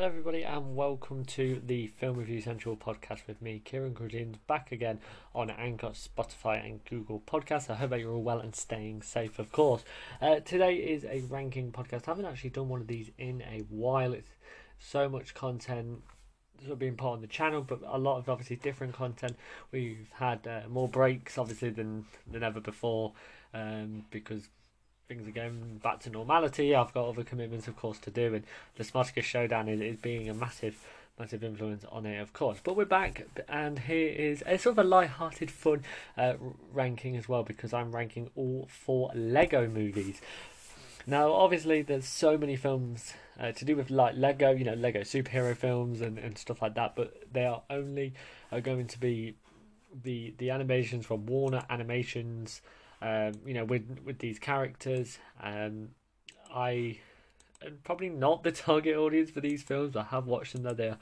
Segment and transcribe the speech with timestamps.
[0.00, 4.72] Hello, everybody, and welcome to the Film Review Central podcast with me, Kieran Grudins, back
[4.72, 4.98] again
[5.34, 7.68] on Anchor, Spotify, and Google Podcasts.
[7.68, 9.84] I hope that you're all well and staying safe, of course.
[10.22, 12.08] Uh, today is a ranking podcast.
[12.08, 14.14] I haven't actually done one of these in a while.
[14.14, 14.30] It's
[14.78, 16.00] so much content
[16.60, 19.36] sort of being put on the channel, but a lot of obviously different content.
[19.70, 23.12] We've had uh, more breaks, obviously, than than ever before,
[23.52, 24.48] um, because
[25.10, 26.72] things are going back to normality.
[26.72, 28.44] I've got other commitments, of course, to do, and
[28.76, 30.86] the Smarticus Showdown is, is being a massive,
[31.18, 32.60] massive influence on it, of course.
[32.62, 35.82] But we're back, and here is a sort of a light-hearted, fun
[36.16, 36.34] uh,
[36.72, 40.20] ranking as well, because I'm ranking all four Lego movies.
[41.08, 45.00] Now, obviously, there's so many films uh, to do with like Lego, you know, Lego
[45.00, 48.14] superhero films and, and stuff like that, but they are only
[48.52, 49.34] are going to be
[50.04, 52.62] the the animations from Warner Animations
[53.02, 55.18] um, you know, with with these characters.
[55.42, 55.90] Um,
[56.54, 56.98] I
[57.64, 59.96] am probably not the target audience for these films.
[59.96, 60.98] I have watched them; though they're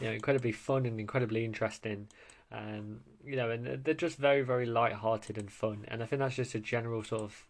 [0.00, 2.08] you know incredibly fun and incredibly interesting.
[2.50, 5.86] Um, you know, and they're just very, very light-hearted and fun.
[5.88, 7.46] And I think that's just a general sort of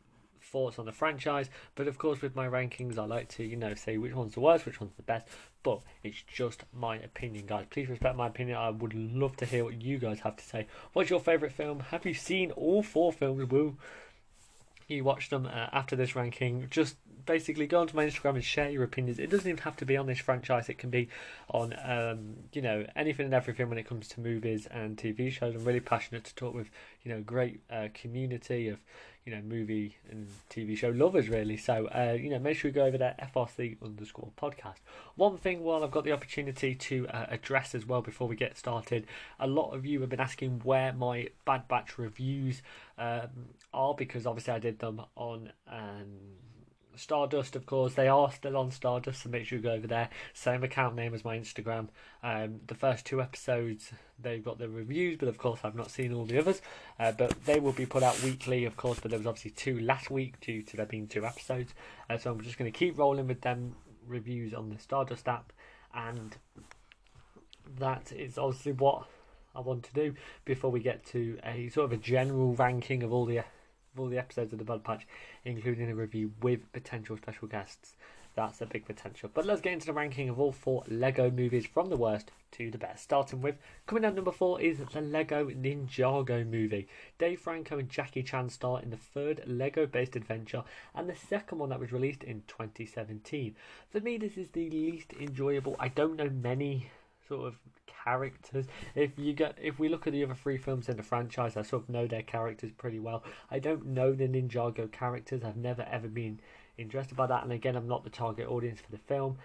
[0.53, 1.48] thoughts on the franchise.
[1.75, 4.41] But of course, with my rankings, I like to, you know, say which one's the
[4.41, 5.27] worst, which one's the best.
[5.62, 7.67] But it's just my opinion, guys.
[7.70, 8.58] Please respect my opinion.
[8.58, 10.67] I would love to hear what you guys have to say.
[10.92, 11.80] What's your favourite film?
[11.91, 13.50] Have you seen all four films?
[13.50, 13.77] Will
[14.89, 16.67] you watch them uh, after this ranking?
[16.70, 19.18] Just basically go onto my Instagram and share your opinions.
[19.18, 20.68] It doesn't even have to be on this franchise.
[20.68, 21.08] It can be
[21.50, 25.54] on, um, you know, anything and everything when it comes to movies and TV shows.
[25.54, 26.70] I'm really passionate to talk with,
[27.02, 28.78] you know, a great uh, community of
[29.24, 31.56] you know, movie and TV show lovers, really.
[31.56, 34.78] So, uh, you know, make sure you go over there, FRC underscore podcast.
[35.14, 38.58] One thing, while I've got the opportunity to uh, address as well before we get
[38.58, 39.06] started,
[39.38, 42.62] a lot of you have been asking where my Bad Batch reviews
[42.98, 45.52] um, are because obviously I did them on.
[45.70, 46.08] Um,
[46.96, 50.08] Stardust, of course, they are still on Stardust, so make sure you go over there.
[50.34, 51.88] Same account name as my Instagram.
[52.22, 56.12] Um, the first two episodes, they've got the reviews, but of course, I've not seen
[56.12, 56.60] all the others.
[56.98, 59.80] Uh, but they will be put out weekly, of course, but there was obviously two
[59.80, 61.74] last week due to there being two episodes.
[62.08, 63.74] Uh, so I'm just going to keep rolling with them
[64.06, 65.52] reviews on the Stardust app,
[65.94, 66.36] and
[67.78, 69.06] that is obviously what
[69.55, 73.12] I want to do before we get to a sort of a general ranking of
[73.12, 73.42] all the
[73.92, 75.07] of all the episodes of the Bad Batch,
[75.45, 77.95] including a review with potential special guests.
[78.35, 79.30] That's a big potential.
[79.33, 82.70] But let's get into the ranking of all four Lego movies from the worst to
[82.70, 83.05] the best.
[83.05, 86.89] Starting with coming out number four is the Lego Ninjago movie.
[87.19, 90.64] Dave Franco and Jackie Chan star in the third Lego based adventure
[90.95, 93.55] and the second one that was released in 2017.
[93.91, 95.77] For me, this is the least enjoyable.
[95.79, 96.91] I don't know many
[97.29, 97.57] sort of
[98.05, 98.67] characters.
[98.95, 101.63] If you get, if we look at the other three films in the franchise, I
[101.63, 103.24] sort of know their characters pretty well.
[103.51, 105.42] I don't know the Ninjago characters.
[105.45, 106.41] I've never ever been
[106.79, 107.42] interested by that.
[107.45, 109.39] And again, I'm not the target audience for the film.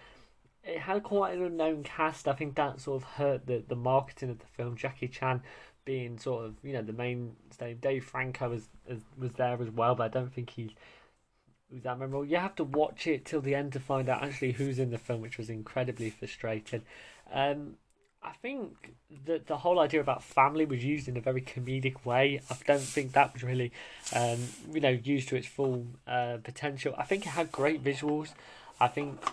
[0.63, 2.27] It had quite an unknown cast.
[2.27, 4.75] I think that sort of hurt the the marketing of the film.
[4.75, 5.41] Jackie Chan
[5.85, 7.73] being sort of you know the mainstay.
[7.73, 8.67] Dave Franco was
[9.17, 10.71] was there as well, but I don't think he's
[11.71, 12.25] was that memorable.
[12.25, 14.97] You have to watch it till the end to find out actually who's in the
[14.97, 16.83] film, which was incredibly frustrating.
[17.31, 17.75] Um,
[18.27, 18.93] I think
[19.25, 22.41] that the whole idea about family was used in a very comedic way.
[22.49, 23.71] I don't think that was really,
[24.13, 24.39] um,
[24.69, 26.93] you know, used to its full uh, potential.
[26.97, 28.33] I think it had great visuals.
[28.81, 29.23] I think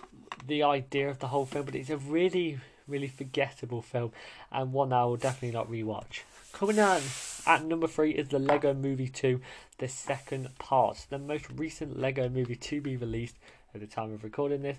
[0.47, 4.13] the idea of the whole film, but it's a really, really forgettable film
[4.49, 6.21] and one I will definitely not rewatch.
[6.53, 7.01] Coming on
[7.45, 9.41] at number three is the Lego Movie 2,
[9.77, 13.35] the second part, the most recent Lego movie to be released
[13.73, 14.77] at the time of recording this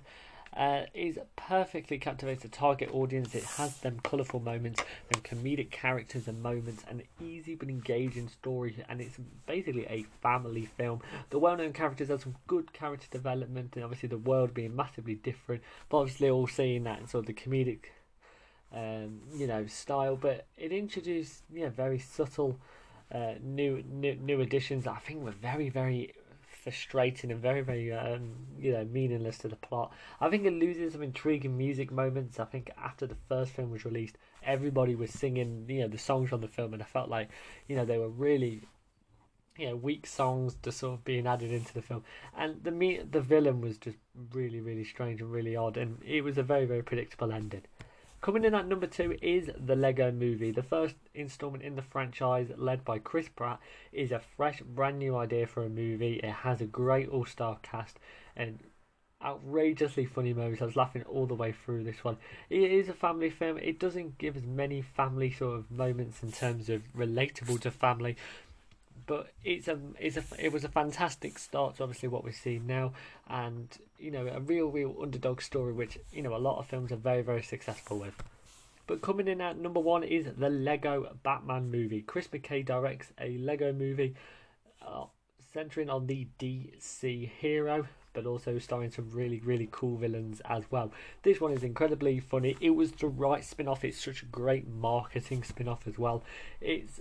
[0.57, 3.35] uh, is perfectly captivates the target audience.
[3.35, 8.83] It has them colourful moments, them comedic characters and moments, an easy but engaging story,
[8.89, 11.03] and it's basically a family film.
[11.31, 15.63] The well-known characters have some good character development, and obviously the world being massively different,
[15.89, 17.81] but obviously all seeing that sort of the comedic,
[18.73, 20.17] um, you know, style.
[20.17, 22.59] But it introduced, yeah, very subtle.
[23.15, 26.13] Uh, new, new new additions that I think were very very
[26.67, 29.93] frustrating and very, very, um, you know, meaningless to the plot.
[30.21, 32.41] I think it loses some intriguing music moments.
[32.41, 36.29] I think after the first film was released, everybody was singing, you know, the songs
[36.29, 37.29] from the film, and I felt like,
[37.69, 38.63] you know, they were really
[39.57, 42.05] you know weak songs to sort of being added into the film
[42.37, 43.97] and the me the villain was just
[44.35, 47.63] really really strange and really odd and it was a very very predictable ending
[48.21, 50.51] Coming in at number two is the Lego Movie.
[50.51, 53.61] The first installment in the franchise, led by Chris Pratt,
[53.93, 56.15] is a fresh, brand new idea for a movie.
[56.15, 57.99] It has a great all star cast
[58.35, 58.59] and
[59.23, 60.61] outrageously funny moments.
[60.61, 62.17] I was laughing all the way through this one.
[62.51, 63.59] It is a family film.
[63.59, 68.17] It doesn't give as many family sort of moments in terms of relatable to family,
[69.07, 72.67] but it's a it's a it was a fantastic start to obviously what we're seeing
[72.67, 72.93] now,
[73.29, 73.69] and
[73.99, 76.97] you know a real real underdog story, which you know a lot of films are
[76.97, 78.15] very very successful with.
[78.87, 82.03] But coming in at number one is the Lego Batman movie.
[82.03, 84.15] Chris McKay directs a Lego movie
[84.87, 85.07] uh,
[85.53, 90.93] centering on the DC hero, but also starring some really, really cool villains as well.
[91.23, 92.57] This one is incredibly funny.
[92.61, 96.23] It was the right spin off, it's such a great marketing spin off as well.
[96.61, 97.01] It's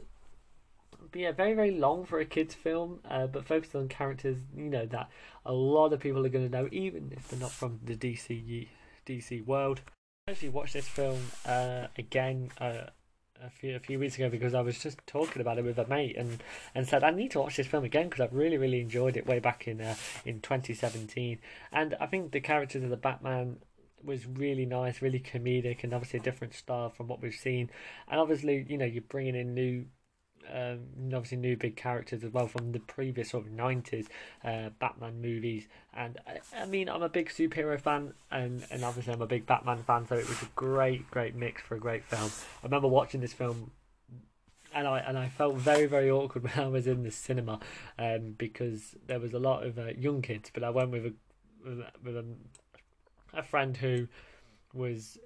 [1.15, 4.85] yeah, very very long for a kids film, uh, but focused on characters you know
[4.87, 5.09] that
[5.45, 8.67] a lot of people are going to know, even if they're not from the DC
[9.05, 9.81] DC world.
[10.27, 12.87] I actually watched this film uh, again uh,
[13.41, 15.87] a few a few weeks ago because I was just talking about it with a
[15.87, 16.41] mate and,
[16.73, 19.27] and said I need to watch this film again because I've really really enjoyed it
[19.27, 19.95] way back in uh,
[20.25, 21.39] in 2017
[21.71, 23.57] and I think the characters of the Batman
[24.03, 27.69] was really nice really comedic and obviously a different style from what we've seen
[28.07, 29.85] and obviously you know you're bringing in new
[30.53, 30.79] um,
[31.13, 34.07] obviously new big characters as well from the previous sort of nineties
[34.43, 35.67] uh, Batman movies.
[35.93, 39.45] And I, I, mean, I'm a big superhero fan, and and obviously I'm a big
[39.45, 40.07] Batman fan.
[40.07, 42.31] So it was a great, great mix for a great film.
[42.61, 43.71] I remember watching this film.
[44.73, 47.59] And I and I felt very very awkward when I was in the cinema,
[47.97, 50.51] um, because there was a lot of uh, young kids.
[50.53, 51.13] But I went with a
[52.03, 52.25] with a,
[53.33, 54.07] a friend who
[54.73, 55.17] was,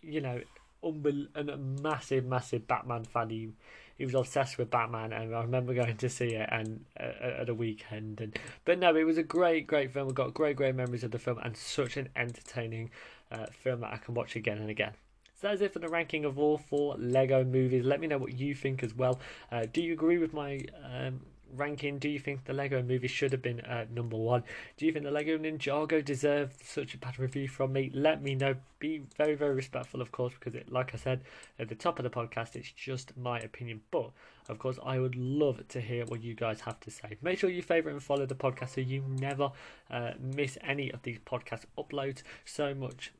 [0.00, 0.40] you know,
[0.84, 3.30] unbel- a massive massive Batman fan.
[3.30, 3.50] He
[3.96, 7.48] he was obsessed with Batman, and I remember going to see it and uh, at
[7.48, 8.20] a weekend.
[8.20, 10.08] And but no, it was a great, great film.
[10.08, 12.90] We got great, great memories of the film, and such an entertaining
[13.30, 14.92] uh, film that I can watch again and again.
[15.40, 17.84] So that's it for the ranking of all four Lego movies.
[17.84, 19.20] Let me know what you think as well.
[19.52, 21.20] Uh, do you agree with my um,
[21.56, 24.42] ranking, do you think the Lego movie should have been uh, number one?
[24.76, 27.90] Do you think the Lego Ninjago deserved such a bad review from me?
[27.94, 28.56] Let me know.
[28.78, 31.22] Be very, very respectful, of course, because it, like I said
[31.58, 33.80] at the top of the podcast, it's just my opinion.
[33.90, 34.10] But
[34.48, 37.16] of course, I would love to hear what you guys have to say.
[37.22, 39.52] Make sure you favourite and follow the podcast so you never
[39.90, 42.22] uh, miss any of these podcast uploads.
[42.44, 43.12] So much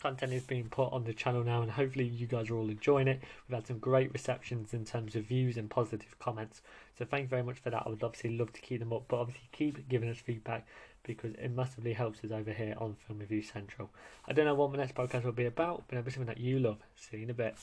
[0.00, 3.08] content is being put on the channel now, and hopefully you guys are all enjoying
[3.08, 3.20] it.
[3.48, 6.62] We've had some great receptions in terms of views and positive comments.
[6.98, 7.82] So thank you very much for that.
[7.86, 10.66] I would obviously love to keep them up, but obviously keep giving us feedback
[11.02, 13.90] because it massively helps us over here on Film Review Central.
[14.28, 16.38] I don't know what my next podcast will be about, but it'll be something that
[16.38, 16.78] you love.
[16.96, 17.56] See you in a bit.